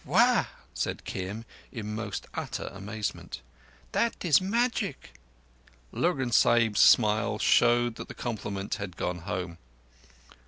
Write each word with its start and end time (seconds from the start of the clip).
"Wah!" 0.03 0.47
said 0.73 1.05
Kim 1.05 1.45
in 1.71 1.93
most 1.93 2.25
utter 2.33 2.69
amazement. 2.73 3.39
"That 3.91 4.25
is 4.25 4.41
magic." 4.41 5.11
Lurgan 5.91 6.31
Sahib's 6.31 6.79
smile 6.81 7.37
showed 7.37 7.97
that 7.97 8.07
the 8.07 8.15
compliment 8.15 8.73
had 8.81 8.97
gone 8.97 9.19
home. 9.19 9.59